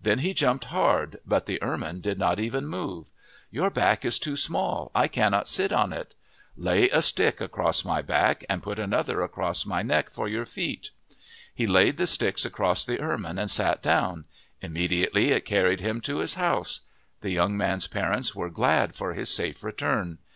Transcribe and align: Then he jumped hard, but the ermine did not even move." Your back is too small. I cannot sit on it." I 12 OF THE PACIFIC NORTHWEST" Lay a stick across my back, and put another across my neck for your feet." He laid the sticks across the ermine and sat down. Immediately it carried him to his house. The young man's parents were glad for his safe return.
Then 0.00 0.20
he 0.20 0.34
jumped 0.34 0.66
hard, 0.66 1.18
but 1.26 1.46
the 1.46 1.60
ermine 1.60 2.00
did 2.00 2.16
not 2.16 2.38
even 2.38 2.64
move." 2.68 3.10
Your 3.60 3.70
back 3.70 4.04
is 4.04 4.20
too 4.20 4.36
small. 4.36 4.92
I 4.94 5.08
cannot 5.08 5.48
sit 5.48 5.72
on 5.72 5.92
it." 5.92 6.14
I 6.14 6.14
12 6.14 6.14
OF 6.14 6.14
THE 6.14 6.14
PACIFIC 6.14 6.46
NORTHWEST" 6.46 6.92
Lay 6.94 6.98
a 6.98 7.02
stick 7.02 7.40
across 7.40 7.84
my 7.84 8.00
back, 8.00 8.44
and 8.48 8.62
put 8.62 8.78
another 8.78 9.22
across 9.22 9.66
my 9.66 9.82
neck 9.82 10.10
for 10.12 10.28
your 10.28 10.46
feet." 10.46 10.92
He 11.52 11.66
laid 11.66 11.96
the 11.96 12.06
sticks 12.06 12.44
across 12.44 12.84
the 12.84 13.00
ermine 13.00 13.36
and 13.36 13.50
sat 13.50 13.82
down. 13.82 14.26
Immediately 14.60 15.32
it 15.32 15.44
carried 15.44 15.80
him 15.80 16.00
to 16.02 16.18
his 16.18 16.34
house. 16.34 16.82
The 17.22 17.30
young 17.32 17.56
man's 17.56 17.88
parents 17.88 18.32
were 18.32 18.50
glad 18.50 18.94
for 18.94 19.14
his 19.14 19.28
safe 19.28 19.64
return. 19.64 20.18